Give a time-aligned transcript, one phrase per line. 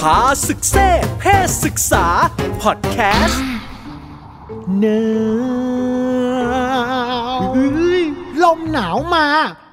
[0.00, 0.88] พาศึก said
[1.18, 2.06] เพศศึกษา
[2.62, 5.06] พอดแคสต์นี้
[8.42, 9.26] ลมหนาวมา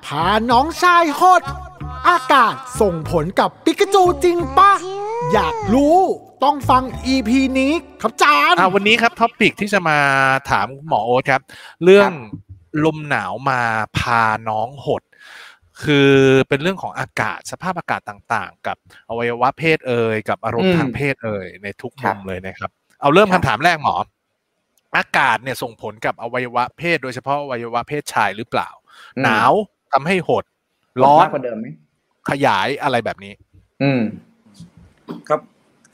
[0.05, 1.41] พาน้องชายหด
[2.09, 4.71] อากาศส่งผลกับปิกาจูจริงปะ
[5.33, 5.97] อยากรู้
[6.43, 6.83] ต้องฟัง
[7.13, 7.29] EP
[7.59, 9.99] นี้ครับจานวันนี้ครับ topic ที่จะมา
[10.49, 11.41] ถามหมอโอ๊ตครับ
[11.83, 12.11] เรื่อง
[12.85, 13.61] ลมหนาวมา
[13.97, 15.01] พาน้องหด
[15.83, 16.09] คือ
[16.49, 18.77] เป็นเรื่องของอากาศสภาพอากาศต่างๆ กับ
[19.09, 23.95] อวัยวะเพศเอ่ยกับอารมณ์ทางเพศเอ่ยในทุกมุมเลยนะครับ เอาเริ่มคำถามแรกหมอ
[24.97, 28.69] อากาศเนี่ยส่งผลกับอวัยวะเพศ โดยเฉพาะอวัยวะเพศชายหรือเปล่า
[29.23, 29.51] หนาว
[29.91, 30.43] ทำให้หด
[31.03, 31.67] ร้อนกว่าเดิมไหม
[32.29, 33.33] ขยายอะไรแบบนี้
[33.83, 34.28] อืมครับ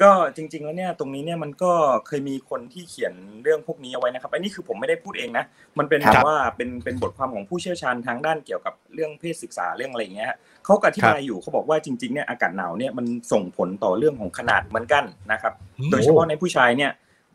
[0.02, 1.72] ก็จริง ๆ แล้วเนี่ยตรงนี้เนี่ยมันก็
[2.08, 3.14] เคยมีคนที่เขียน
[3.44, 5.46] เรื่องพวกนี้เอาไว้นะครับอันนี้คือผมไม่ได้พูดเองนะ
[5.80, 10.34] มันเป็นแบบว่าเป็นเป็นบทความของผู้เชี่ยวชาญทางด้านเกี่ยวกับเรื่องเพศศึกษาเรื่องอะไรอย่างเงี้ย
[10.66, 15.54] เขาอธิบายอยู่เขาบอกว่าจริงๆเนี่ยอากาศหนาวเนี่ยมันส่งผลต่อเรื่องของขนาดเหมือนกันนะครับ
[15.92, 16.92] โดยเฉพาะในผู้ชายเนี่ย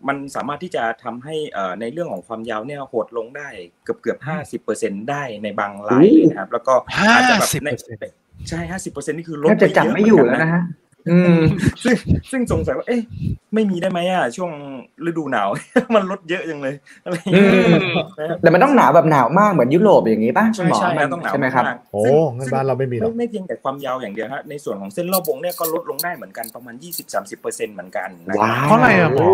[0.08, 1.34] มันสามารถที่จะทำให้
[1.80, 3.48] ในเรื่องของความยาวเนี่ยหดลงได้
[3.84, 6.74] เกือบเกือบห้าสิบเปอร์เซ็นได้ในบางรายเลยนะครับ แล้วก็
[7.14, 7.50] อาจจะแบบ
[8.48, 10.62] ใช่ห้าสิบเปอร์เซ็นนี่คือลดไปเยอะจับไม่อยู่แล้วนะฮะ
[11.08, 11.40] อืม
[11.84, 11.96] ซึ่ง
[12.30, 13.00] ซึ่งสงสัยว่า เอ๊ะ
[13.54, 14.50] ไม่มีได้ไหมอะช่วง
[15.06, 15.48] ฤดูหนาว
[15.94, 17.16] มันลดเยอะจังเลยอะไร
[18.42, 22.00] แต่มันต้องหนาวแบบหนาวมากเหมือนยุโรปอย่างนี้ป่ะใช่ใช่ต้องหนาวใช่ไหมครับโอ้
[22.34, 28.08] เงินบ้านเราไม่มีหรอกไม่เพียงแต่ความยาวอย่างเดียวฮะในส่วนของเส้นรอบวงเนี่ยก็ลดลงได้เหมือนกันประมาณยี่สิบสามสิบเปอร์เซ็นต์เหมือนกัน
[28.68, 29.28] เพราะอะไรอะหมอ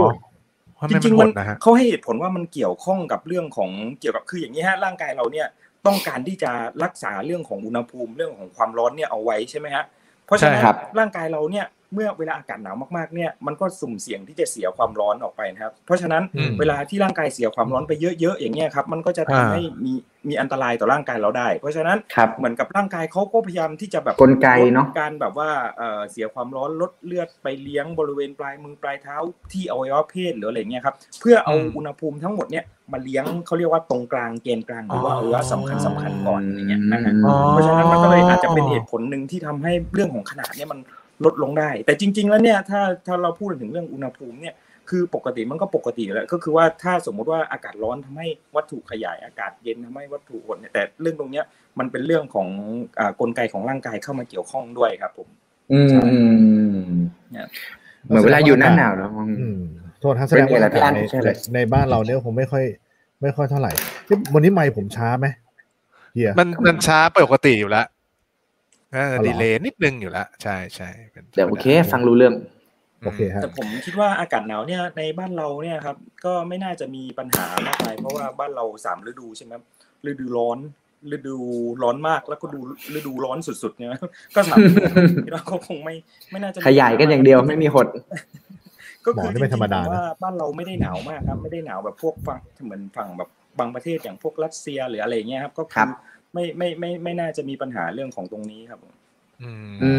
[0.91, 1.31] จริงๆมัน
[1.62, 5.47] เขาให้เหตุผลว่ามันเกี่ยวข้องกับเรื่องของเกี่ยวกับคืออย่างนี้ฮะร่างกายเราเนี่ย
[5.87, 6.50] ต้องการที่จะ
[6.84, 9.84] รักษาเรื่องของอุณหภูมิเรื่องของความร้อนเนี่ยเอาไว้ใช่ไหมฮะ
[10.27, 10.62] เพราะฉะนั้น
[10.98, 16.22] ร่างกายเราเนี่ย เมื่อเวลาอากาศหนาวมากๆเนี่ยมันก็สุ่มเสี่ยงที่จะเสียความร้อนออกไปนะครับ เพราะฉะนั้น
[16.58, 19.92] เวลาที่ร่างกายเสียความร้อนไปเยอะๆอย่างเงี้ยครับมันก็จะทำให้มี
[20.28, 21.98] มีอันตรายต่อร่างกายเราได้ เพราะฉะนั้น
[22.38, 25.50] เหมือนกับร่างกายเขาก็พยายามที่จะแบบกลไกเนาะการแบบว่า
[26.10, 29.16] เสียความร้อนลดเลือดไปเลี้ยงบริเวณปลายมือปลายเท้า
[29.52, 37.12] ที่อวัยวะเพศหรืออะไรเงี้ยครับเพื่อเอาอุณหภูมิทั้งหมดเนี่ยมาเลี้ยงเขาเรียกว่าตรงกลางเกณฑ์กลางหรือว่าอวัยวะสำคัญสำคัญก่อนอย่างเงี้ยนะฮะ
[37.50, 40.78] เพราะฉะนั้นมันก็เลยอาจจะเป็นเหตุผลหนึ่งที่ทำให้เรื่องของขนาดเนี่ยมัน
[41.25, 44.54] ลดลงได้ แต่จริง ๆ แล้วเนี่ยถ้าถ้าเราพูดถึงเรื่องอุณหภูมิเนี่ย
[44.91, 51.44] คือปกติมันก็ปกติแล้วก็คือว่าถ้าสมมุติว่าอากาศร้อนทำให้วัตถุขยายอากาศเย็นทำให้วัตถุหดเนี่ยแต่เรื่องตรงเนี้ย
[51.78, 52.49] มันเป็นเรื่องของ
[53.21, 55.28] กลไกของร่างกายเข้ามาเกี่ยวข้องด้วยครับ ผม
[55.72, 56.78] อืม
[58.06, 59.10] เหมือนเวลาอยู่หน้าหนาวแล้ว
[60.00, 62.65] โทษทั้งแสดงว่าอากาศในในบ้านเราเนี่ยผมไม่ค่อย
[63.22, 63.72] ไม่ค่อยเท่าไหร่
[64.34, 65.26] วันนี้ไม่ผมช้าไหม
[66.15, 67.87] เฮียมันมันช้าปกติอยู่แล้ว
[69.26, 70.88] ดีเลย์นิดนึงอยู่แล้วใช่ใช่
[71.34, 72.34] เดี๋ยวโอเคฟังรู้เรื่อง
[73.04, 79.52] โอเคครับแต่ผมคิดว่าอากาศหนาวเนี่ยในบ้านเราเนี่ยครับ ก็ไม่น่าจะมีปัญหามากมายเพราะว่าบ้านเราสามฤดูใช่ไหม
[80.06, 80.58] ฤดูร้อน
[81.14, 81.36] ฤดู
[81.82, 82.60] ร้อนมากแล้วก็ดู
[82.96, 83.91] ฤดูร้อนสุดๆเนี่ย
[84.34, 84.58] ก็สาม
[85.32, 85.94] เราก็คงไม่
[86.30, 87.86] ไม่น่าจะขยายกันอย่างเดียวไม่มีหด
[89.04, 95.91] ก็คือไม่ธรรมดาว่าบ้านเราไม่ได้หนาวมากครับ ไม่ได้หนาวแบบพวกฝั่งเหมือนฝั่งแบบบางประเทศอย่างพวกรัสเซียหรืออะไรเงี้ยครับ ก็คือ
[96.36, 98.80] ไม่ไม่ไม่ไม่น่าจะมีปัญหาเรื่องของตรงนี้ครับ
[99.42, 99.92] อืมอ่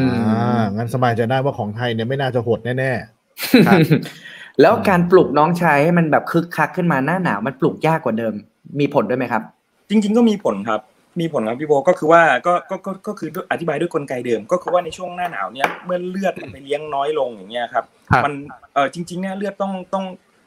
[0.60, 8.34] างั้นสบายใจได้ว่าของไทยเนี่ยไม่น่าจะหดแน่ๆแล้วการปลุกน้องชายให้มันแบบคึกคักขึ้นมาหน้าหนาวมันปลุกยากกว่าเดิม
[8.80, 9.44] มีผลด้วยไหมครับ
[9.90, 10.82] จริง ๆ ก็มีผลครับ
[11.20, 17.86] มีผลครับพี่โบก็คือว่าก็ก็ก็ก็คืออธิบายด้วยกลไกเดิม ก็คือว่าในช่วงหน้าหนาวเนี่ยเมื่อเลือดมันไปเลี้ยงน้อยลงอย่างเงี้ยครับ
[18.26, 18.34] มัน
[18.74, 20.06] เออจริงๆเนี่ยเลือดต้องต้อง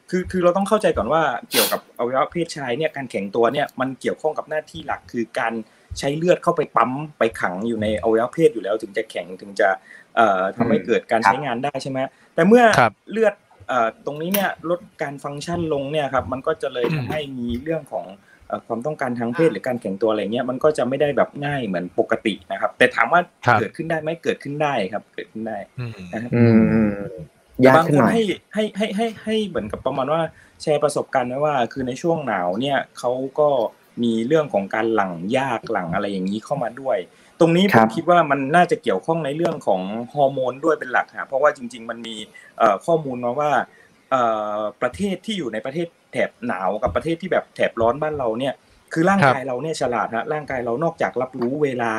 [0.09, 5.53] คือคือเราต้องเข้าใจก่อนว่าเกี่ยวกับอวัยวะเพศชายเนี่ยการแข็งตัวเนี่ยมันเกี่ยวข้องกับหน้าที่หลักคือการ
[5.99, 9.69] ใช้เลือดเข้าไปปั๊มไปขังอยู่ในอวัยวะเพศอยู่แล้ว ถึงจะแข็งถึงจะ
[10.15, 11.99] เอ่อทำให้เกิดการใช้งานได้ใช่ไหม
[12.35, 12.63] แต่เมื่อ
[13.11, 13.33] เลือด
[13.67, 18.05] เอ่อตรงนี้เนี่ยลดการฟังก์ชันลงเนี่ยครับมันก็จะเลยทำให้มีเรื่องของ
[18.67, 23.21] ความต้องการทางเพศหรือการแข็งตัวอะไรเงี้ยมันก็จะไม่ได้แบบง่ายเหมือนปกตินะครับ แต่ถามว่า
[23.59, 25.57] เกิดขึ้นได้ไหมเกิดขึ้นได้ครับ เกิดขึ้นได้
[26.13, 26.31] นะครับ
[27.75, 30.21] บางคนให้ให้ให้ให้ให้เหมือนกับประมาณว่า
[30.61, 33.49] แชร์ประสบการณ์ไว้ว่า คือในช่วงหนาวเนี่ยเขาก็
[34.03, 36.97] มีเรื่องของการหลั่งยากหลั่งอะไรอย่างนี้เข้ามาด้วย
[37.39, 39.81] ตรงนี้ผมคิดว่ามันน่าจะเกี่ยวข้องในเรื่องของ
[40.13, 42.15] ฮอร์โมนด้วยเป็นหลักค่ะเพราะว่าจริง ๆ มันมี
[42.85, 43.51] ข้อมูลมาว่า
[44.81, 48.53] ประเทศที่อยู่ในประเทศแถบหนาวกับประเทศที่แบบแถบร้อนบ้านเราเนี่ย
[48.93, 51.93] คือร่างกายเราเนี่ยฉลาดฮะร่างกายเรานอกจากรับรู้เวลา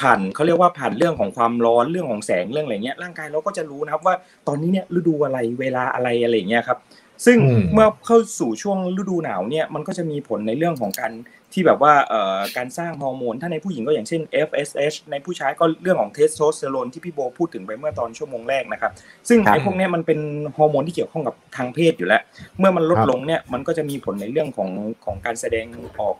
[0.00, 4.14] ผ่านเขาเรียกว่าผ่านเรื่องของความร้อนเรื่องของแสงเรื่องอะไรเงี้ยร่างกายเราก็จะรู้นะครับว่า
[4.48, 6.78] ตอนนี้เนี่ยฤดูอะไรเวลาอะไรอะไรเงี้ยครับ
[7.24, 7.38] ซึ่ง
[7.72, 11.12] เมื่อเข้าสู่ช่วงฤดูหนาวเนี่ยมันก็จะมีผลในเรื่องของการ
[11.52, 18.92] ที่แบบว่าเอ่อการสร้างฮอร์โมน ถ้าในผู้หญิงก็อย่างเช่น FSH ในผู้ชายก็เรื่องของเทสโทสเตอโรนที่พี่โบพูดถึงไปเมื่อตอนชั่วโมงแรกนะครับ
[19.28, 20.18] ซึ่งไอ้พวกนี้มันเป็น
[20.56, 22.22] ฮอร์โมนที่เกี่ยวข้องกับทางเพศอยู่แล้ว
[22.58, 24.70] เมื่อมันลดลงเนี่ยมันก็จะมีผลในเรื่องของ
[25.04, 25.66] ของการแสดง
[26.00, 26.16] ออก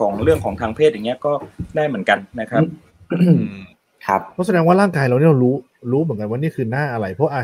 [0.00, 1.32] ของเรื่องของทางเพศอย่างเงี้ยก็
[1.76, 2.62] ได้เหมือนกันนะครับ
[4.06, 5.54] ครับเพราะแสดงว่าร่างกายเราเนี่ยเรารู้
[5.92, 7.42] รู้เหมือนกันว่านี่คือหน้าอะไร เพราะอะ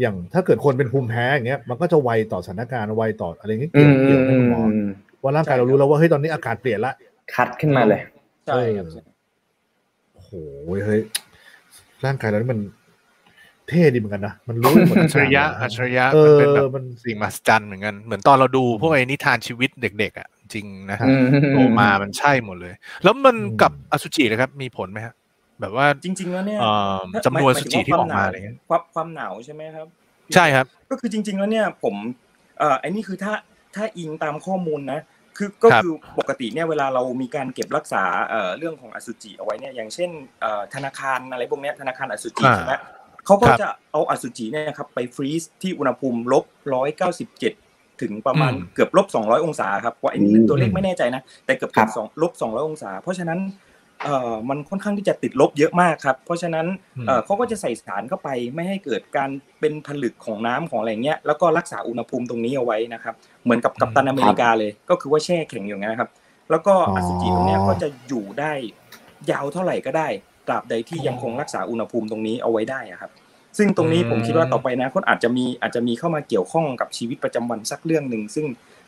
[0.00, 4.62] อย่างถ้าเกิดคนเป็นภูมิแพ้อย่างเงี้ยมันก็จะไวต่อสถานการณ์ไวต่ออะไรเงี้ยอืเกี่ยวมเกี่ยวไหมคุณหมอ
[5.22, 6.92] ว่าร่างกายเรารู้แล้วว่าเฮ้ยตอนนี้อากาศเปลี่ยนละ
[7.34, 8.00] คัดขึ้นมาเลย
[8.46, 8.86] ใช่ครับ
[10.14, 10.30] โอ้โห
[10.86, 11.00] เฮ้ย
[12.04, 12.60] ร่างกายเรานี่มัน
[13.68, 21.08] เท่ดีเหมือนกันนะมันรู้หมดอัทุจกฉริยะางอัจฉริยะเอมันอเป็นแบบมันสิ่งมหัศจรรย์เหมือนกันเหมือนตอนเราดูพวกไอ้นิทานชีวิตเด็ก ๆ อะ จริงนะครับ
[21.52, 22.74] โตมามันใช่หมดเลย
[23.04, 25.14] แล้วมันกับอสุจินะครับมีผลไหมฮะ
[25.60, 29.86] แบบว่าจริงๆแล้วเนี่ยเอ่อจำนวนอสุจิที่ออกมาอะไรเงี้ยความความหนาวใช่ไหมครับ
[30.34, 31.94] ใช่ครับ ก็คือจริง ๆ แล้วเนี่ยผม
[32.58, 33.32] เอ่อไอ้นี่คือถ้า
[33.76, 35.00] ถ้าอิงตามข้อมูลนะ
[35.36, 40.10] คือก็ครับคือปกติเนี่ยเวลาเรามีการเก็บรักษาเอ่อเรื่องของอสุจิเอาไว้เนี่ยอย่างเช่น
[40.40, 42.74] เอ่อธนาคารอะไรพวกเนี้ยธนาคารอสุจิอ่าใช่ไหม
[43.26, 47.52] เขาก็ครับจะเอาอสุจิเนี่ยครับไปฟรีซที่อุณหภูมิลบร้อยเก้าสิบเจ็ด
[48.02, 53.38] ถึงประมาณอืมเกือบลบสองร้อยองศาครับว่าไอ้นี่อืมตัวเลขไม่แน่ใจนะแต่เกือบครับสองลบสองร้อยองศา เพราะฉะนั้น
[54.04, 56.66] เอ่อมันค่อนข้างที่จะติดลบเยอะมากครับ เพราะฉะนั้น
[56.96, 59.30] อืมเอ่อเขาก็จะใส่สารเข้าไปไม่ให้เกิดการ
[59.60, 63.14] เป็นผลึกของน้ำของอะไรเงี้ยแล้วก็รักษาอุณหภูมิตรงนี้เอาไว้นะครับ
[63.44, 66.10] เหมือนกับกัปตันอเมริกาเลย ก็คือว่าแช่แข็งอย่างนั้นนะครับ
[66.50, 68.52] แล้วก็อ๋ออสุจิตรงเนี้ยก็จะอยู่ได้
[69.30, 70.08] ยาวเท่าไหร่ก็ได้
[70.48, 73.10] ตราบใดที่ยังคงรักษาอุณหภูมิตรงนี้เอาไว้ได้อะครับ
[73.58, 78.46] ซึ่งตรงนี้ผมคิดว่าต่อไปนะคนอาจจะมีอาจจะมีเข้ามาเกี่ยวข้องกับชีวิตประจำวันสักเรื่องหนึ่งซึ่ง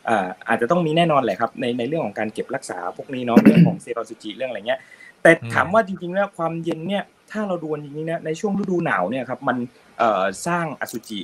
[0.09, 4.81] อ่าอาจจะต้องมีแน่นอนแหละครับในในเรื่องของการเก็บรักษาพวกนี้เนาะเรื่องของเซลล์อสุจิเรื่องอะไรเงี้ย
[5.23, 9.57] แต่ถามว่าจริงๆแล้วความเย็นเนี่ยถ้าเราดูจริงๆนะในช่วงฤดูหนาวเนี่ยครับมัน
[9.99, 11.21] เอ่อสร้างอสุจิ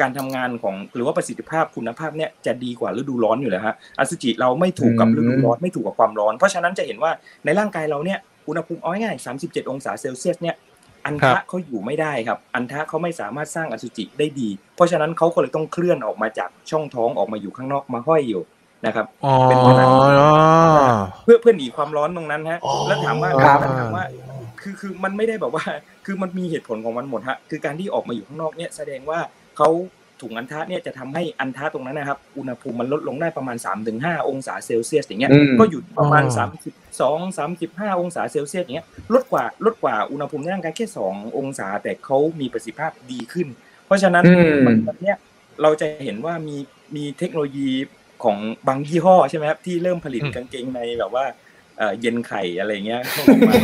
[0.00, 7.12] การทำงานของหรือว่าประสิทธิภาพคุณภาพเนี่ยจะดีกว่าฤดูร้อนอยู่แล้วฮะอสุจิเราไม่ถูกกับอืมฤดูร้อนไม่ถูกกับความร้อน เพราะฉะนั้นจะเห็นว่า
[7.44, 10.56] ในร่างกายเราเนี่ยอุณหภูมิเอาง่ายๆ37 องศาเซลเซียสเนี่ย
[11.04, 18.42] อันครัทะบเขาอยู่ไม่ได้ครับ อันทะเขาไม่สามารถสร้างอสุจิได้ดี เพราะฉะนั้นเขาก็เลยต้องเคลื่อนออกมาจากช่องท้องออกมาอยู่ข้างนอกมาห้อยอยู่
[18.86, 19.86] นะครับอ๋อเป็นขนาด
[21.24, 24.04] เพื่อเพื่อหนีความร้อนตรงนั้นฮะอ๋อแล้วถามว่าครับถามว่า
[24.62, 25.64] คือคือมันไม่ได้แบบว่า
[26.06, 29.18] คือมันมีเหตุผลของมันหมดฮะคือการที่ออกมาอยู่ข้างนอกเนี่ยแสดงว่า
[29.56, 29.68] เขา
[30.20, 33.56] ถุงอันทะเนี่ยจะทำให้อันทะตรงนั้นนะครับ อุณหภูมิมันลดลงได้ประมาณ
[33.92, 36.24] 3-5 องศาเซลเซียสอย่างเงี้ยอืมก็อยู่ประมาณ
[37.00, 43.48] อ๋อ32 35 องศาเซลเซียสอย่างเงี้ยลดกว่าลดกว่าอุณหภูมิในร่างกายแค่ 2 องศาแต่เขามีประสิทธิภาพดีขึ้น
[43.86, 45.16] เพราะฉะนั้นอืมมันแบบเนี้ย
[45.62, 46.56] เราจะเห็นว่ามี
[46.96, 47.68] มีเทคโนโลยี
[48.24, 48.36] ของ
[48.68, 51.24] บางยี่ห้อใช่ไหมครับที่เริ่มผลิตอืมกางเกงในแบบว่า
[51.78, 53.54] เอ่อเย็นไข่อะไรเงี้ยเข้ามา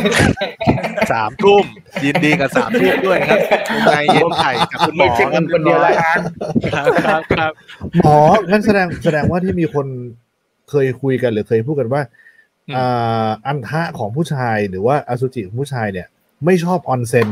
[1.11, 1.65] สามทุ่ม
[2.03, 6.19] ยินดีกับสามทุ่มด้วยครับคุณนายเย็นไข่กับคุณหมอไม่ใช่คนเดียวแล้วกัน
[6.73, 7.51] ครับครับครับ
[8.03, 8.17] หมอ
[8.49, 9.87] งั้นแสดงแสดงว่าที่มีคน
[10.69, 12.01] เคยคุยกันหรือเคยพูดกันว่า
[12.67, 16.07] อืมอ่าอันทะของผู้ชายหรือว่าอสุจิของผู้ชายเนี่ย
[16.45, 17.29] ไม่ชอบออนเซ็น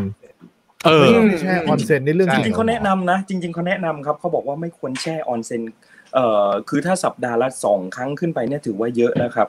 [0.85, 5.61] เออไม่ชอบแช่ออนเซ็นนี่เรื่องจจริริงงๆเขาแนะนำนะจริง ๆเขาแนะนำครับเขาบอกว่าไม่ควรแช่ออนเซ็น
[6.13, 9.47] เอ่อคือถ้าสัปดาห์ละสองครั้งขึ้นไปเนี่ยถือว่าเยอะนะครับ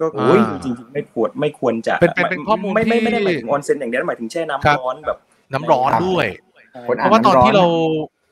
[0.00, 5.18] ก็อ่าคือจริงๆไม่ควรไม่ควรจะเป็นเป็นเป็นข้อมูลไม่ไม่ที่ไม่ได้หมายถึงออนเซ็นอย่างเดียวหมายถึงแช่ครับน้ำร้อนแบบ
[5.52, 6.26] น้ำร้อนด้วย
[6.86, 7.66] คนเพอ่านราะว่าตอนน้ำร้อนที่เรา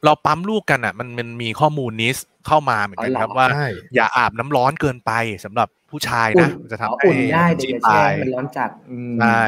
[0.04, 2.10] เราปั๊มลูกกันอะ มันมันมีข้อมูลนี้
[2.46, 3.64] เข้ามาเหมือนกันครับอ๋อเหรอว่าใช่
[3.94, 5.12] อย่าอาบน้ำร้อนเกินไป
[5.44, 9.42] สำหรับผู้ชายอุ่นะนมันจะอ๋อทำให้อุ่นได้แต่จีอย่าตาแช่ยมันร้อนจัดอืมใช่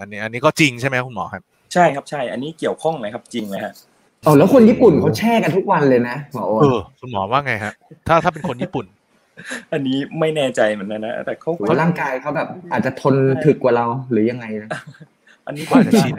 [0.00, 1.42] อันนี้อันนี้ก็จริงใช่ไหมคุณหมอครับ
[1.72, 3.74] ใช่ครับใช่ อันนี้เกี่ยวข้องเลยครับจริงเลยฮะ
[4.26, 7.72] อ๋อแล้วคนญี่ปุ่นเขาแช่กันทุกวันเลยนะหมอโอ๊ตเออคุณหมอว่าไงฮะ
[8.06, 8.86] ถ้าถ้าเป็นคนญี่ปุ่น
[9.72, 14.68] อันนี้ไม่แน่ใจเหมือนกันนะ แต่เขาหรือว่าร่างกายเขาแบบ อาจจะทนถึกกว่าเราหรือยังไงนะ
[15.46, 16.14] อันนี้ก็อาจจะชิน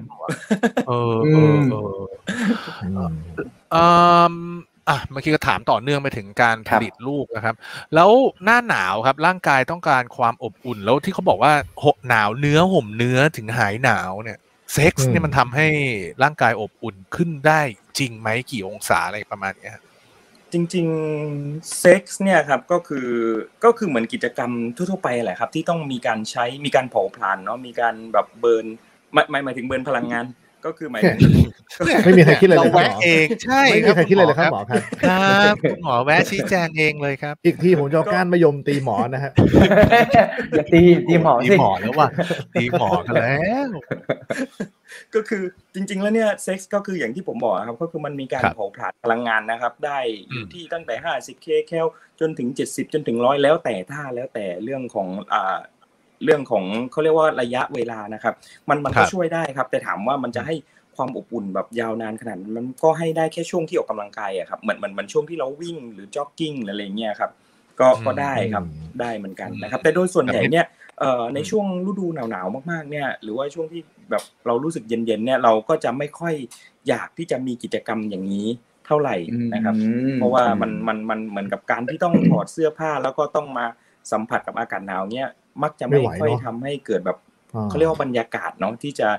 [0.87, 2.01] เออเออเออ
[2.83, 3.11] อืม
[3.75, 3.83] อื
[4.33, 4.35] ม
[4.89, 7.55] อะเมื่อกี้ก็ถามต่อเนื่องไปถึงการผครับลิตลูกนะครับ
[7.95, 8.11] แล้ว
[8.43, 11.53] หน้าหนาวครับร่างกายต้องการความอบอุ่นแล้วที่เขาบอกว่า
[11.83, 14.37] หหนาวเนื้อห่มเนื้อถึงหายหนาวเนี่ย
[14.73, 15.67] เซ็กซ์เนี่ยมันทำให้
[16.23, 17.61] ร่างกายอบอุ่นขึ้นได้
[17.99, 19.83] จริงไหมกี่องศาอะไรประมาณเนี้ยฮะ
[20.53, 23.09] จริงๆเซ็กซ์เนี่ยครับก็คือ
[23.63, 28.65] ก็คือเหมือนกิจกรรมทั่วๆไปแหละครับ ที่ต้องมีการใช้มีการเผาผลาญเนาะมีการแบบ burn
[29.13, 30.25] หมายหมายหมายถึง burn พลังงาน
[30.65, 31.31] ก็คือหมายถึง
[32.03, 39.31] ไม่มีใครคิดอะไรเลยเราครับหแวะเองใช่ไม่มีใครคิดอะไรเลยครับหมอครับครับคุณหมอแวะชี้แจงเองเลยครับ อีกทีผมจะเอาก้านมะยมตีหมอนะฮะ
[40.51, 42.09] อย่าตีตีหมอตีสิหมอแล้วว่ะ
[42.55, 43.67] ตีหมอกันแล้ว
[45.15, 45.43] ก็คือ
[45.75, 51.87] จริง ๆ แล้วเนี่ยเซ็กซ์ก็คืออย่างที่ผมบอกครับก็คือมันมีการครับเผาผลาญพลังงานนะครับ ได้อยู่อืมที่ตั้งแต่ 50เคแคล
[52.19, 55.57] จนถึง 70 จนถึงร้อยแล้วแต่ท่าแล้วแต่เรื่องของอ่า
[56.25, 58.33] เรื่องของเขาเรียกว่าระยะเวลานะครับ
[58.69, 60.55] มันมันครัก็บช่วยได้ครับ แต่ถามว่ามันจะให้
[60.95, 67.31] ความอบอุ่นแบบยาวนานขนาดนั้นมันก็ให้ได้แค่ช่วงที่ออกกำลังกายอะครับเหมือนเหมือนเหมือนช่วงที่เราวิ่งหรือจ็อกกิ้งหรืออะไรเงี้ยครับ
[67.79, 70.67] ก็ก็ได้ครับอืมได้เหมือนกันนะครับอืมแต่โดยส่วนใหญ่แบบนี้เนี่ย
[70.99, 76.33] เอ่อในช่วงฤดูหนาวๆมากๆเนี่ยหรือว่าช่วงที่แบบเรารู้สึกเย็นๆเนี่ยเราก็จะไม่ค่อย
[76.87, 78.47] อยากที่จะมีกิจกรรมอย่างนี้
[78.87, 79.15] เท่าไหร่
[79.53, 83.65] นะครับอืมเพราะว่ามันมันมันเหมือนกับการที่ต้องถอดเสื้อผ้าแล้วก็ต้องมา
[84.11, 85.27] สัมผัสกับอากาศหนาวเนี่ย
[85.63, 87.17] มักจะไม่ไม่ไหวค่อยเนอะทำให้เกิดแบบ
[87.55, 89.09] อ่าเขาเรียกว่าบรรยากาศเนาะที่จะ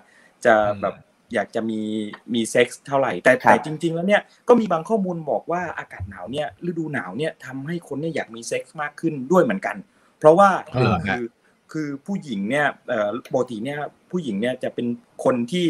[0.45, 0.95] จะอืมแบบ
[1.35, 1.81] อยากจะมี
[2.35, 9.77] มีเซ็กส์เท่าไหร่ แต่ครับแต่จริง ๆ แล้วเนี่ยก็มีบางข้อมูลบอกว่าอากาศหนาวเนี่ยฤดูหนาวเนี่ยทำให้คนเนี่ยอยากมีเซ็กส์มากขึ้นด้วยเหมือนกัน
[10.19, 11.25] เพราะว่าเหรอฮะคือ
[11.73, 13.79] คือผู้หญิงเนี่ยเอ่อปกติเนี่ย
[14.11, 14.87] ผู้หญิงเนี่ยจะเป็น
[15.25, 15.67] คนที่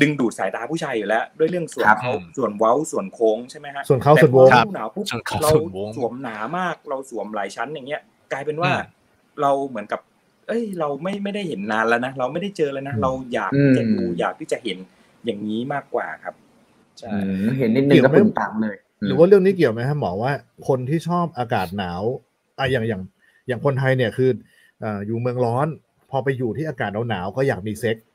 [0.00, 8.00] ดึงดูดสายตาผู้ชายอยู่แล้ว ด้วยเรื่องส่วนครับเขาส่วนเว้าส่วนโค้งใช่ไหมฮะส่วนเขาแต่ส่วนพวองฤครับดูหนาวปุ๊บส่วนเขาเราส่วนวงสวมหนามากเราสวมหลายชั้นอย่างเงี้ย
[8.32, 9.02] กลายเป็นว่าอืม
[9.42, 10.00] เราเหมือนกับ
[10.48, 14.78] เอ้ย เราไม่ไม่ได้เห็นนานแล้วนะเราไม่ได้เจอแล้วนะอืมเราอยากอืมที่จะดูอยากที่จะเห็น
[15.24, 16.34] อย่างนี้มากกว่าครับ
[16.98, 18.76] ใช่อืมเห็นนิดนึงก็ปึงปังเลย
[19.06, 20.32] หรือว่าเรื่องนี้เกี่ยวไหมครับหมอว่า
[20.68, 22.02] คนที่ชอบอากาศหนาว
[22.58, 23.02] อะอย่างอย่าง
[23.48, 24.30] อย่างคนไทยเนี่ยคือ
[24.84, 25.66] อ่าอยู่เมืองร้อน
[26.10, 28.06] พอไปอยู่ที่อากาศหนาวๆก็อยากมีเซ็กส์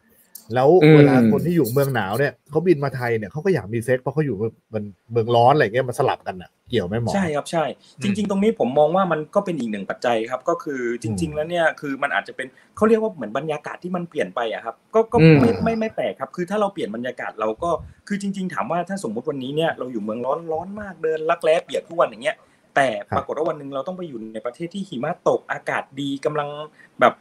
[0.54, 7.64] แล้วอืมเวลาคนที่อยู่เมืองหนาวเนี่ยเขาบินมาไทยเนี่ยเขาก็อยากมีเซ็กส์เพราะเขาอยู่เมืองเมืองร้อนอะไรเงี้ยมันสลับกันอะเกี่ยวไหมหมอใช่ครับใช่
[8.04, 17.70] จริง ๆ ตรงนี้ผมมองว่ามันก็เป็นอีกหนึ่งปัจจัยครับ ก็คือจริง ๆ แล้วเนี่ยคือมันอาจจะเป็นเขาเรียกว่าเหมือนบรรยากาศที่มันเปลี่ยนไปอะครับก็ก็อืมไม่ไม่ไม่แปลกครับ คือถ้าเราเปลี่ยนบรรยากาศเราก็
[18.08, 22.38] คือจริง ๆ ถามว่าถ้าสมมุติวันนี้เนี่ยเราอยู่เมืองร้อนร้อนมากเดินลักแร้เปียกทุกวันอย่างเงี้ย
[22.76, 26.50] แต่ครับปรากฏว่าวันหนึ่งเราต้องไปอยู่ในประเทศที่หิมะตกอากาศดีกำลัง
[27.00, 27.14] แบบ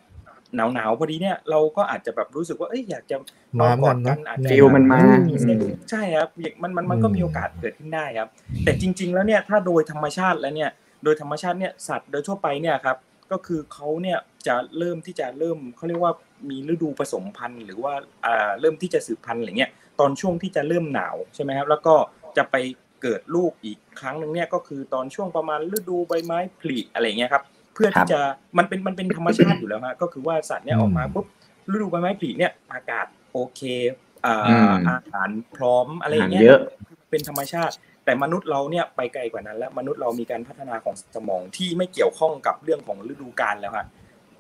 [0.57, 3.17] หนาวหนาวๆพอดีเนี่ยเราก็อาจจะแบบรู้สึกว่าเอ้ยอยากจะ
[3.61, 6.28] มากอดเหมือนกันกันเนอะอาจจะ feel มันมามีเซ็กซ์ใช่ครับ
[6.62, 8.28] มันมันมันก็มีโอกาสเกิดขึ้นได้ครับ
[8.64, 10.71] แต่จริง ๆ แล้วเนี่ยถ้าโดยธรรมชาติแล้วเนี่ย
[11.05, 12.97] โดยธรรมชาติเนี่ยสัตว์โดยทั่วไปเนี่ยครับ
[13.33, 16.12] ก็คือเขาเนี่ยจะเริ่มที่จะเริ่มเขาเรียกว่า
[16.49, 17.95] มีฤดูผสมพันธุ์หรือว่า
[18.26, 21.95] อ่าเริ่มที่จะสืบพันธุ์อะไรเงี้ยตอนช่วงที่จะเริ่มหนาวใช่ไหมครับแล้วก็
[22.37, 22.57] จะไป
[23.02, 28.20] เกิดลูกอีกครั้งหนึ่งเนี่ยก็คือตอนช่วงประมาณฤดูใบไม้ผลิอะไรเงี้ยครับเพื่อที่จะ
[28.58, 31.26] มันเป็นมันเป็นธรรมชาติอยู่แล้วฮะก็คือว่าสัตว์เนี่ยออกมาปุ๊บ
[31.70, 33.61] ฤดูใบไม้ผลิเนี่ยอากาศโอเค
[34.26, 36.61] อ่าอืมอาหารพร้อมอะไรอย่างเงี้อาหารเยอะ
[37.11, 43.87] เป็นธรรมชาติ แต่มนุษย์เราเนี่ยไปไกลกว่านั้น แล้วมนุษย์เรามีการพัฒนาของสมองที่ไม่เกี่ยวข้องกับเรื่องของฤดูกาลแล้วฮะ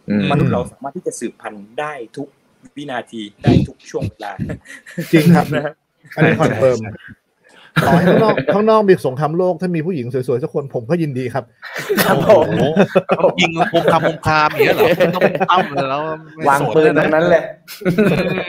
[0.08, 2.28] อืมมนุษย์เราสามารถที่จะสืบพันธุ์ได้ทุก
[2.76, 4.32] วินาทีได้ทุกช่วงเวลา
[5.12, 5.74] จริงครับนะฮะ
[6.16, 6.78] อันนี้ confirm
[7.86, 11.44] ต่อให้ข้างนอกข้างนอกมีสงครามโลกถ้ามีผู้หญิงสวยๆสักคนผมก็ยินดีครับ
[12.06, 12.66] ครับผมโอ้
[13.22, 16.02] โหยิงคงคำคงคามอย่างเงี้ยเหรอไม่ต้องตั้มเลยแล้ว
[16.34, 17.42] ไม่วางสนปืนเลยตรงนั้นเลย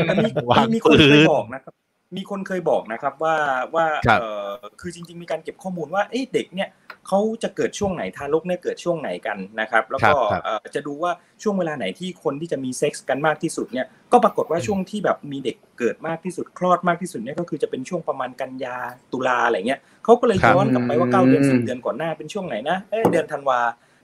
[0.10, 1.74] อันนี้วางปืนมีคนเคยบอกนะครับ
[2.16, 3.36] มีคนเคยบอกนะครับว่า
[3.76, 4.52] ว่าครับเออ
[4.82, 6.70] คือจริง ๆ มีการเก็บข้อมูลว่าเอ๊ะเด็กเนี่ย
[7.08, 11.12] เขาจะเกิดช่วงไหนทารกเนี่ยเกิดช่วงไหนกันนะครับ แล้วก็ครับเอ่อจะดูว่า
[11.44, 18.76] ช่วงเวลาไหนที่คนที่จะมีเซ็กส์กันมากที่สุดเนี่ยก็ปรากฏว่าช่วงที่แบบมีเด็กเกิดมากที่สุดคลอดมากที่สุดเนี่ยก็คือจะเป็นช่วงประมาณกันยา
[19.14, 23.60] ตุลาอะไรเงี้ยเขาก็เลยครับย้อนกลับไปว่าเก้าเดือนอืมสิบเดือนก่อนหน้าเป็นช่วงไหนนะเอ้ยเดือนธันวา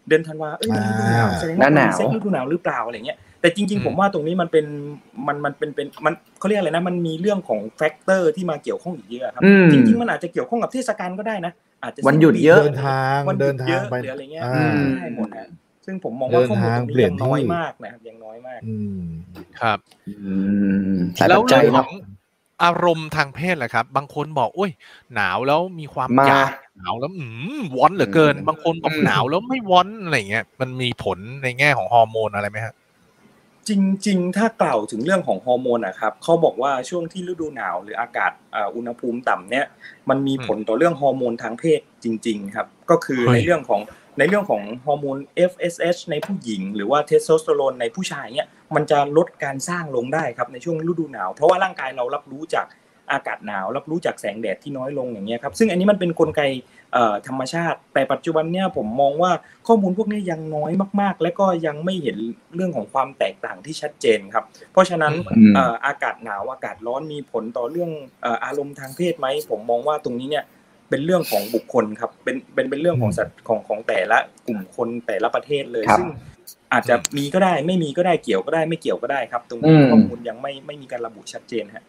[0.07, 4.65] เดือนธันวาเอ้ยมันฤดูหนาวอ่าแสดงหน้าว่าหน้าหนาวมีเซ็กส์ฤดูหนาวหรือเปล่าอะไรเงี้ย แต่จริง ๆ ผมว่าตรงนี้มันเป็น
[5.27, 11.51] มันมันเป็นเป็นมันเขาเรียกอะไรนะ มันมีเรื่องของแฟกเตอร์ที่มาเกี่ยวข้องอีกเยอะครับอืมจริง ๆ มันอาจจะเกี่ยวข้องกับเทศกาลก็ได้นะ
[11.83, 15.47] อาจจะวันหยุดเยอะเดินทางวันหเดิยุนดทาเยงอะไปหรืออะไรเงี้ยอ่าได้หมดนะ
[15.85, 18.99] ซึ่งผมมองว่าข้อมูลตรงเดินี้นยังทางน้อยเปลี่ยนที่มากนะครับยังน้อยมากอืม
[19.61, 20.13] ครับอื
[20.95, 21.89] มหายแล้วปัจจัเรื่ยองขเนาะอง
[22.63, 24.71] อารมณ์ทางเพศแหละครับ บางคนบอกอุ้ย
[25.15, 27.25] หนาวแล้วมีความมาอยากหนาวแล้วอื
[27.59, 32.73] มวอนเหลือเกินอืมบางคนบอกอืมหนาวแล้วไม่วอนอะไรเงี้ยมันมีผลในแง่ของฮอร์โมนอะไรไหมฮะ
[33.69, 33.71] จ
[34.07, 39.65] ริง ๆ ถ้ากล่าวถึงเรื่องของฮอร์โมนนะครับเขาบอกว่าช่วงที่ฤดูหนาวหรืออากาศอ่าอุณหภูมิต่ำเนี่ย
[40.09, 43.81] มันมีผลต่อเรื่องฮอร์โมนทางเพศจริง ๆ ครับ ก็คือเฮ้ยในเรื่องของ
[44.19, 45.17] ในเรื่องของฮอร์โมน
[45.51, 52.65] FSH ในผู้หญิง หรือว่าเทสโทสเตอโรนในผู้ชายเนี่ยมันจะลดการสร้างลงได้ครับในช่วงฤดูหนาว เพราะว่าร่างกายเรารับรู้จาก
[53.11, 56.41] อากาศหนาวรับรู้จากแสงแดดที่น้อยลงอย่างเงี้ยครับซึ่งอันนี้มันเป็นกลไก
[56.93, 59.31] เอ่อธรรมชาติ แต่ปัจจุบันเนี่ยผมมองว่า
[59.67, 60.71] ข้อมูลพวกนี้ยังน้อย
[61.01, 62.17] มาก ๆ และก็ยังไม่เห็น
[62.55, 70.45] เรื่องของความแตกต่างที่ชัดเจนครับ เพราะฉะนั้นอืมเอ่ออากาศหนาวอากาศร้อนมีผลต่อเรื่องเอ่ออารมณ์ทางเพศไหมผมมองว่าตรงนี้เนี่ย
[70.89, 76.09] เป็นเรื่องของบุคคลครับเป็นเป็นเป็นเรื่องของสัตว์ของของแต่ละกลุ่มคนแต่ละประเทศเลยครับซึ่ง
[76.73, 81.83] อาจจะมีก็ได้ไม่มีก็ได้เกี่ยวก็ได้ไม่เกี่ยวก็ได้ครับ ตรงนี้อืมข้อมูลยังไม่ไม่มีการระบุชัดเจนฮะ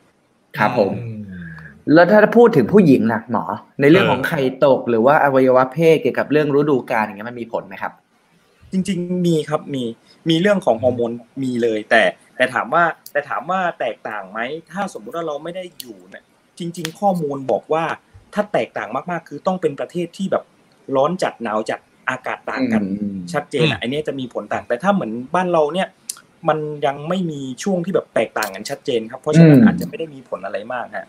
[0.59, 1.17] ครับผมอืม
[1.95, 3.45] แล้วถ้าพูดถึงผู้หญิงล่ะหมอ
[3.81, 7.93] ในเรื่องเออของไข่ตกหรือว่าอวัยวะเพศเกี่ยวกับเรื่องฤดูกาลอย่างเงี้ยมันมีผลไหมครับ
[8.73, 9.85] จริง ๆ มีครับมี
[10.29, 12.03] มีเรื่องของฮอร์โมนมีเลย แต่
[12.37, 16.25] แต่ถามว่าแต่ถามว่าแตกต่างไหมถ้าสมมุติว่าเราไม่ได้อยู่เนี่ย
[16.59, 17.85] จริง ๆ ข้อมูลบอกว่า
[18.35, 20.45] ถ้าแตกต่างมากๆ คือต้องเป็นประเทศที่แบบ
[20.97, 25.89] ร้อนจัดหนาวจัดอากาศต่างกันอืมชัดเจนอะอันนี้จะมีผลต่างแต่ถ้าเหมือนบ้านเราเนี่ย
[26.49, 31.07] มันยังไม่มีช่วงที่แบบแตกต่างกันชัดเจนครับ เพราะฉะนั้นอืมอาจจะไม่ได้มีผลอะไรมากฮะ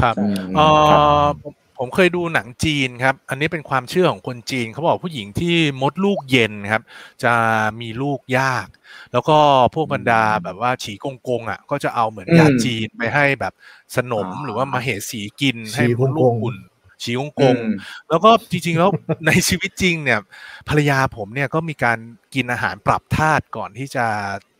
[0.00, 6.82] ครับอืมเอ่ครับอผมผมเคยดูหนังจีนครับ อันนี้เป็นความเชื่อของคนจีนเขาบอกผู้หญิงที่มดลูกเย็นครับ
[7.24, 7.34] จะ
[7.80, 8.66] มีลูกยาก
[9.12, 9.36] แล้วก็
[9.74, 13.52] พวกบรรดาแบบว่าฉีกงกงอะ ก็จะเอาเหมือนอืมยาจีนไปให้แบบ
[13.96, 16.56] สนมอ๋อหรือว่ามาเหสีกินให้ฉี่มดลูกกงๆอุ่น
[17.02, 17.68] ฉีกงกอืงม
[18.10, 18.90] แล้วก็จริงๆแล้ว
[19.26, 20.20] ในชีวิตจริงเนี่ย
[20.68, 21.98] ภรรยาผมเนี่ยก็มีการ
[22.34, 24.06] กินอาหารปรับธาตุก่อนที่จะ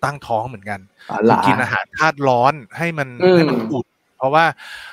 [0.04, 0.80] ตั้งท้องเหมือนกัน
[1.10, 3.86] อ๋อคืเหรออกินอาหารธาตุร้อนให้มันอืมให้มันอุ่น
[4.18, 4.44] เพราะว่า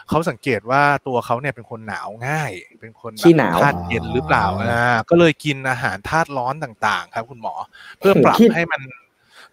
[0.10, 2.51] เขาสังเกตว่าตัวเขาเนี่ยเป็นคนหนาวง่าย
[2.82, 7.53] เป็นคนแบบขี้หนาวธาตุเย็นหรือเปล่าอ่าก็เลยกินอาหารธาตุร้อนต่าง ๆ ครับ คุณหมอ
[8.00, 8.82] เพื่อปรับคิดให้มัน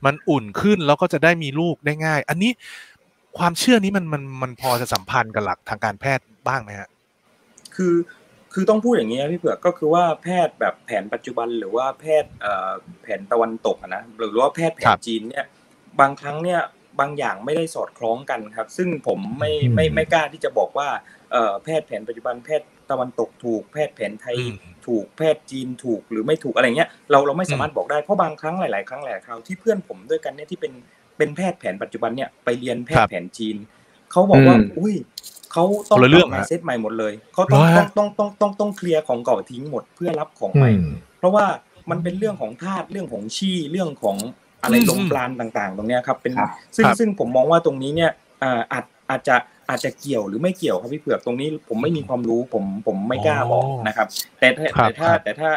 [0.05, 2.50] มันอุ่นขึ้นแล้วก็จะได้มีลูกได้ง่าย อันนี้
[3.38, 6.88] ความเชื่อนี้มันมันมันพอจะสัมพันธ์กับหลักทางการแพทย์บ้างไหมฮะ
[7.76, 7.95] คือ
[8.54, 12.71] คือต้องพูดอย่างนี้นะพี่เผือกก็คือว่าแพทย์แบบแผนปัจจุบันหรือว่าแพทย์เอ่อ
[13.02, 15.47] แผนตะวันตกอะนะหรือว่าแพทย์แผครันบจีนเนี่ย
[16.00, 16.61] บางครั้งเนี่ย
[17.00, 20.88] บางอย่างไม่ได้สอดคล้องกันครับ ซึ่งผมไม่อืมไม่ไม่กล้าที่จะบอกว่า
[21.33, 24.54] เอ่อแพทย์แผนปัจจุบันแพทย์ตะวันตกถูก แพทย์แผนไทยอืม
[24.87, 30.73] ถูกแพทย์จีนถูกหรือไม่ถูกอะไรเงี้ยเราเราไม่สามารถบอกได้เพราะบางครั้งหลาย ๆ ครั้งหลายคราวที่เพื่อนผมด้วยกันเนี่ยที่เป็น
[31.18, 33.56] เป็นแพทย์แผนปัจจุบันเนี่ยไปเรียนแพทครัย์บแผนจีน
[34.11, 34.95] เขาบอกว่าอืมอุ้ย
[35.57, 40.87] เขาต้องคนละเรื่องมาฮะเซตใหม่หมดเลยเขาต้องเหรอต้อฮะงต้องต้องต้องต้องเคลียร์ของเก่าทิ้งหมดเพื่อรับของอืใหม่ม
[41.19, 41.47] เพราะว่า
[41.91, 44.17] มันเป็นเรื่องของธาตุเรื่องของชี่เรื่องของ
[44.63, 48.11] อะไรอืมลมปราณต่าง ๆ ตรงเนี้ยครับเป็นครับซึ่งครับซึ่งผมมองว่าตรงนี้เนี่ย
[48.43, 49.37] อ่าอาจอาจจะ
[49.69, 54.07] อาจจะเกี่ยวหรือไม่เกี่ยวครับพี่เผือกตรงนี้ผมไม่มีความรู้ผมผมไม่กล้าบอกนะครับ
[54.41, 55.51] แต่ถ้าครับแต่ถ้าครับแต่ถ้า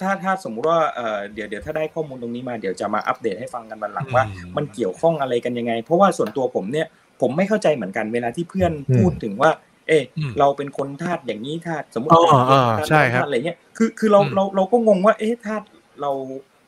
[0.00, 6.86] ถ้าถ้าสมมุติว่าเอ่อเดี๋ยวเดี๋ยวถ้าได้ข้อมูลตรงนี้มาเดี๋ยวจะมาอัปเดตให้ฟังกันบันหลังว่าอืมมันเกี่ยวข้องอะไรกันยังไง เพราะว่าส่วนตัวผมเนี่ย
[7.20, 9.50] ผมไม่เข้าใจเหมือนกันเวลาที่เพื่อนพูดถึงว่า
[9.88, 15.64] เอะอืมเราเป็นคนธาตุอย่างนี้ธาตุสมมติอ๋อเป็นคนอ๋อธาตุใช่ครับธาตุอะไรเงี้ยคือคือเราอืมเราเราก็งงว่าเอ๊ะธาตุ
[16.00, 16.12] เรา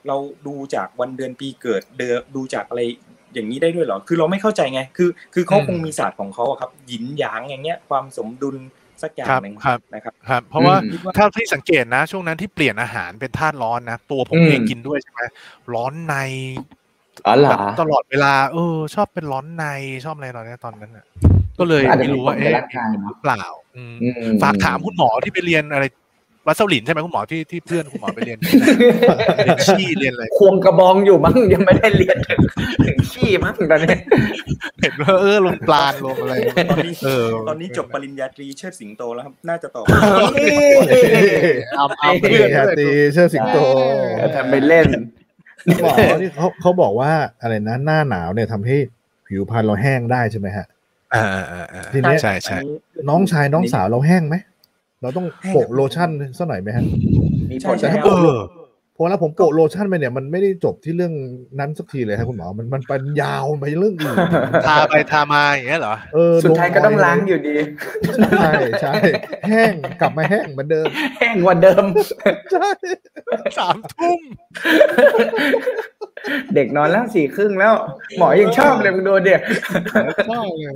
[0.09, 2.83] เราดูจากวันเดือนปีเกิดเดือดูจากอะไร
[3.35, 8.57] อย่างนี้ได้ด้วยเหรอ คือเราไม่เข้าใจไง คือ คือเขาคงมีศาสตร์ของเขาอะครับหยินหยางอย่างเงี้ย ความสมดุล
[9.03, 15.21] สักอย่างครับหนึ่งครับนะครับ ครับ เพราะว่าอืมคิดว่าถ้าที่สังเกตนะ ช่วงนั้นที่เปลี่ยนอาหารเป็นธาตุร้อนนะ ตัวผมอืมเองกินด้วยใช่ไหม
[15.75, 16.17] ร้อนใน
[17.27, 19.65] อ๋อเหรแบอบตลอดเวลาเออชอบเป็นร้อนใน
[20.05, 21.05] ชอบอะไรตอนนี้ตอนนั้นน่ะ
[21.59, 23.43] ก็เลยอาจจะไม่รู้ว่ามีผลเอ๊ะกับร่างกายเนอะหรือเปล่า
[23.77, 25.85] อืมอืมฝากถามคุณหมอที่ไปเรียนอะไร
[26.47, 28.39] วัดเซาหลินใช่ไหมคุณหมอที่ที่เพื่อนคุณหมอไปเรียน
[29.45, 32.41] เรียนชี่เรียนอะไรควงกระบองอยู่มั้งยังไม่ได้เรียนถึง
[32.85, 33.97] ถึงขี้มั้งตอนนี้
[34.81, 36.35] เห็นว่าเออลงปลานลงอะไร
[36.71, 39.85] ตอนนี้เออตอนนี้จบปริญญาตรีเชิดสิงโตแล้วครับน่าจะตอบ
[41.77, 43.59] เอาเอาปริญญาตรีเชิดสิงโต
[44.37, 44.89] ทำไปเล่น
[45.83, 48.77] หมอที่เขาเขาบอกว่าอะไรนะหน้าหนาวเนี่ยทำให้
[49.27, 50.67] ผิวพรรณเราแห้งได้ใช่ไหมฮะ
[51.15, 52.59] อ่าอ่าอ่าอ่าทีเนี้ยใช่ใช่
[53.09, 54.37] น้องชายน้องสาวเราแห้งไหม
[55.03, 56.85] เราต้องโปะโลชั่นสักหน่อยไหมฮะ
[57.51, 58.64] มีผใช่ลใช่แต่ถ้าเอโปะโลอ
[58.97, 61.13] พอแล้วผมโปะโลชั่นไปเนี่ยมันไม่ได้จบที่เรื่อง
[61.59, 64.17] นั้นสักทีเลยครับคุณหมอมันมันเป็นยาวไปเรื่องอื่น
[64.67, 67.57] ทาไปทามาอย่างเงี้ยเหรอเออสุดท้ายก็ต้องล้างอยู่ดี
[68.17, 68.95] ใช่ใช่
[69.49, 70.87] แห้งกลับมาแห้งเหมือนเดิม
[71.19, 71.85] แห้งกว่าเดิม
[72.53, 72.71] ใช่
[73.59, 74.21] สามทุ่ม
[76.55, 77.73] เด็กนอนแล้วสี่ครึ่งแล้ว
[78.19, 79.41] หมอยังชอบเลยมึงดูเด็ก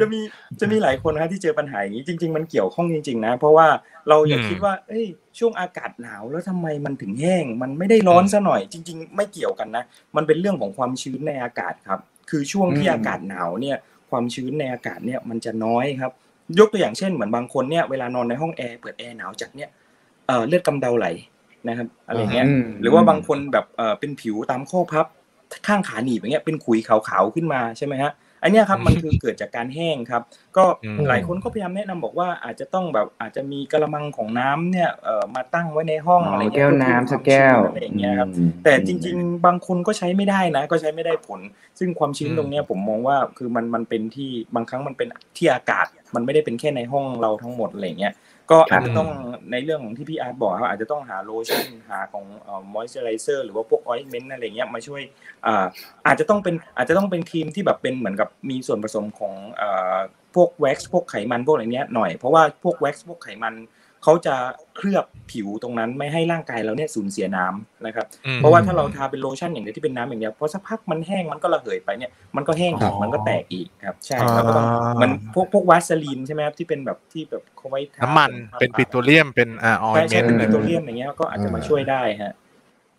[0.01, 0.21] จะมี
[0.61, 3.69] จะมีหลายคนนะที่เจอปัญหาอย่างนี้จริง ๆ มันเกี่ยวข้องจริง ๆ นะ เพราะว่า
[4.09, 5.07] เราอย่าอืมคิดว่า เอ้ย
[5.39, 9.85] ช่วงอากาศหนาวแล้วทำไมมันถึงแห้ง มันไม่ได้ร้อนซะหน่อย จริง ๆ ไม่เกี่ยวกันนะ
[10.17, 13.77] มันเป็นเรื่องของความชื้นในอากาศครับ คือช่วงที่อืมอากาศหนาวเนี่ย
[14.11, 16.13] ความชื้นในอากาศเนี่ยมันจะน้อยครับ
[16.59, 19.71] ยกตัวอย่างเช่นเหมือนบางคนเนี่ยเวลานอนในห้องแอร์เปิดแอร์หนาวจัดเนี่ย
[20.27, 21.07] เอ่อเลือดกำเดาไหล
[21.69, 25.07] นะครับอะไรเงี้ยอืมหรือว่าบางคนแบบเออเป็นผิวตามข้อพับ
[25.67, 30.23] ข้างขาหนีบอย่างเงี้ยเป็นขุยขาวๆขึ้นมาใช่ไหมฮะอันเนี้ยครับมันคือเกิดจากการแห้งครับ
[30.57, 41.41] ก็อืมหลายคนก็พยายามแนะนำบอกว่าอาจจะต้องแบบอาจจะมีกระมังของน้ำเนี่ยเอ่อมาตั้งไว้ในห้องอ๋ออะไรเงี้ยแก้วน้ำสักแก้วเพื่อเพิ่มความชื้นอะไรอย่างเงี้ยครับอืมแต่จริง ๆ บางคนก็ใช้ไม่ได้นะ ก็ใช้ไม่ได้ผล
[41.79, 48.13] ซึ่งความชื้นอืมตรงเนี้ยผมมองว่าคือมันมันเป็นที่บางครั้งมันเป็นที่อากาศ มันไม่ได้เป็นแค่ในห้องเราทั้งหมดอะไรเงี้ย
[48.51, 49.09] ก็อาจจะต้อง
[49.53, 52.25] ในเรื่องของที่พี่อาร์ตบอกครับอาจจะต้องหาโลชั่นหาของ
[52.73, 55.03] มอยส์เจอไรเซอร์หรือว่าพวก ointment อะไรเงี้ยมาช่วย
[56.07, 59.35] อาจจะต้องเป็นอาจจะต้องเป็นครีมที่แบบเป็นเหมือนกับมีส่วนผสมของ
[60.35, 63.55] พวกแว็กซ์พวกไขมันพวกอะไรเนี้ยหน่อยเพราะว่าพวกแว็กซ์พวกไขมัน
[64.11, 64.37] เขาจะ
[64.77, 74.67] เคลือบผิวตรงนั้นไม่ให้ร่างกายเราเนี่ยสูญเสียน้ำนะครับอืมเพราะว่าถ้าเราทาเป็นโลชั่นอย่างเดียวที่เป็นน้ำอย่างเดียวพอสักพักมันแห้งมันก็ระเหยไปเนี่ยมันก็แห้งอีกอ๋อมันก็แตกอีกครับ ใช่อ่าแล้วก็ต้อง
[75.03, 82.33] มันพวกพวกวาสลีนใช่ไหมครับที่เป็นแบบที่แบบเขาไว้ทาน้ำมันเป็นปิโตรเลียมเป็นอ่าออยใช่เมใช่นต์เป็นปิโตรเลียมอย่างเงี้ยก็อาจจะมาช่วยได้ฮะ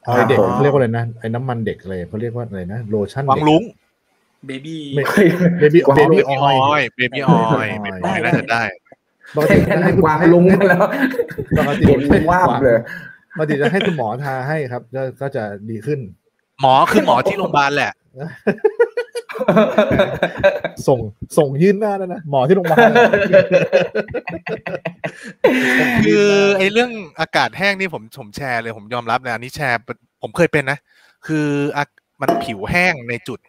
[0.07, 3.63] ออยเด็กอ๋อเขาเรียกว่าอะไรนะไอ้น้ำมันเด็กอะไรเขาเรียกว่าอะไรนะโลชั่นวังเด็กลุง
[4.47, 5.03] เบบี้ไม่
[5.59, 8.63] เบบี้กวางเบบี้อออยอยเบบี้ออยเบบี้ออยน่าจะได้
[9.35, 10.83] ปกติแค่จะนั้ให้นคุณกวางลุงแล้ว
[11.57, 12.77] ปกติเห็นว่าบเลย
[13.35, 15.99] ปกติจะให้คุณหมอทาให้ครับก็ก็จะดีขึ้น
[16.61, 17.91] หมอคือหมอที่โรงพยาบาลแหละ
[20.87, 20.99] ส่ง
[21.37, 22.89] ส่งยื่นหน้าแล้วนะหมอที่โรงพยาบาล
[26.05, 29.79] คือไอ้เรื่องอากาศแห้งนี่ผมผมแชร์เลยผมยอมรับนะอันนี้แชร์
[30.21, 30.77] ผมเคยเป็นนะ
[31.27, 31.83] คืออะ
[32.21, 33.39] มันผิวแห้งในจุด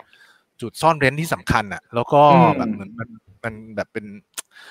[0.60, 3.08] จุดซ่อนเร้นที่สำคัญอะ แล้วก็อืมแบบเหมือนมัน
[3.44, 4.06] มันแบบเป็น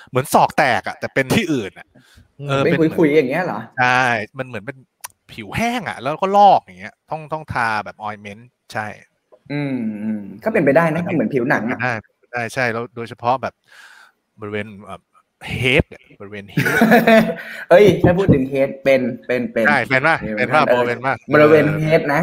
[0.08, 1.86] เหมือนศอกแตกอะแต่เป็นที่อื่นอะ
[2.48, 4.02] เออไม่เป็นคุยๆอย่างเงี้ยเหรอใช่
[4.38, 4.76] มันเหมือนเป็น
[5.32, 8.86] ผิวแห้งอะแล้วก็ลอกอย่างเงี้ย ต้องต้องทาแบบออยเมนต์ใช่
[9.52, 11.92] อืมอืมก็เป็นไปได้นะก็เหมือนผิวหนังอะได้
[12.32, 13.54] ได้ใช่แล้วโดยเฉพาะแบบ
[14.40, 14.66] บริเวณ
[15.58, 15.84] เฮด
[16.20, 16.64] บริเวณเฮด
[17.70, 22.22] เอ้ยถ้าพูดถึงเฮดเป็นเป็นเป็นใช่เป็นป่ะเป็นป่ะโบเป็นป่ะบริเวณเฮดนะ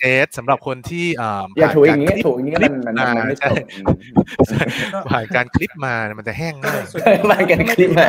[0.00, 3.62] เฮดสำหรับคนที่อ่าอย่าถูอย่างนี้นี้ถูอย่างนี้มันมันมันไม่ใช่ถู
[3.94, 3.96] ก
[5.10, 6.82] ผ่านการคลิปมามันจะแห้งง่าย
[7.30, 8.08] มากันคลิปมา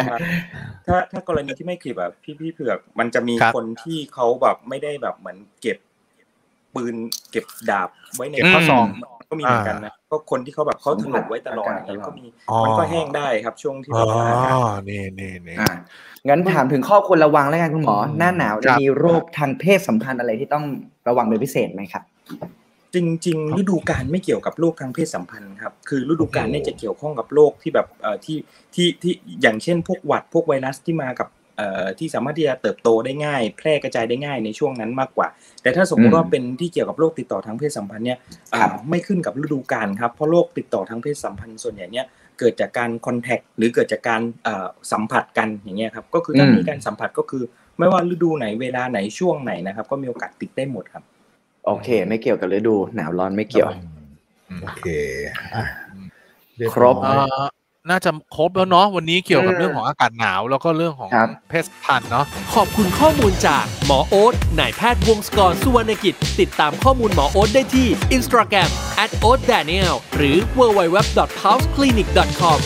[0.88, 5.78] ถ้าถ้ากรณีที่ไม่คลิปแบบพี่พี่เผือกมันจะมีครับคนที่เขาแบบไม่ได้แบบเหมือนเก็บ
[6.76, 6.96] ปืน
[7.32, 8.88] เก็บดาบไว้ในเก็บข้อซอง
[9.34, 12.26] ก็มีเหมือนกันนะก็คนที่เขาแบบเขาถลุไว้ตลอดอย่างเงี้ยก็มี
[12.65, 14.56] มันก็แห้งได้ครับช่วงที่อ๋อแบบอากาศ
[14.89, 15.74] นี่นี่นี่อะ
[16.30, 20.65] งั้นถามถึงข้อควรระวังแล้วกันคุณหมอ หน้าหนาวคจะรับมีโรคทางเพศสัมพันธ์อะไรที่ต้อง
[21.08, 22.04] ระวังเป็นพิเศษไหมครับ
[22.93, 28.38] จริงๆฤดูกาลไม่เกี่ยวกับโรคทางเพศสัมพันธ์ครับคือฤดูกาลเนี่ยจะเกี่ยวข้องกับโรคที่แบบเอ่อที่
[28.74, 31.42] ที่ที่อย่างเช่นพวกหวัดพวกไวรัสที่มากับเอ่อ
[32.00, 35.28] ที่สามารถที่จะเติบโตได้ง่าย แพร่กระจายได้ง่ายในช่วงนั้นมากกว่า
[35.62, 38.18] แต่ถ้าสมมติว่าเป็นที่เกี่ยวกับโรคติดต่อทางเพศสัมพันธ์เนี่ย
[38.54, 42.06] อ่าครับไม่ขึ้นกับฤดูกาลครับเพราะโรคติดต่อทางเพศสัมพันธ์ส่วนใหญ่เนี่ย
[42.39, 47.44] เกิดจากการคอนแทคหรือเกิดจากการเอ่อสัมผัสกันอย่างเงี้ยครับก็คือถ้าอืมมีการสัมผัสก็คือ
[47.80, 51.04] ไม่ว่าฤดูไหนเวลาไหนช่วงไหนนะครับ ก็มีโอกาสติดได้หมดครับ
[51.66, 53.70] โอเค ไม่เกี่ยวกับฤดูหนาวร้อนไม่เกี่ยว
[54.62, 54.86] โอเค
[55.56, 55.66] อะ
[56.58, 57.46] เยครบอยเอ่อ
[57.89, 68.69] น่าจะครบแล้วเนาะวันนี้เกี่ยวกับอืมเรื่องของอากาศหนาว แล้วก็เรื่องของครับเพศพันธุ์เนาะขอบคุณข้อมูลจากหมอโอ๊ตนายแพทย์วงศกรสุวรรณกิจ ติดตามข้อมูลหมอโอ๊ตได้ที่ Instagram
[69.04, 72.60] at o a t d a n i e l หรือ www.houseclinic.com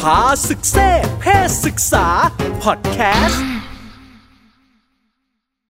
[0.00, 2.06] พาศึกเซ่เพศศึกษา
[2.62, 3.42] พอดแคสต์